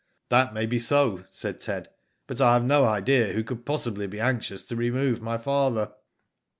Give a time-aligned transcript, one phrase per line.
[0.29, 1.89] "That may be so," said Ted;
[2.25, 5.93] "but I have no idea who could possibly be anxious to remove my father."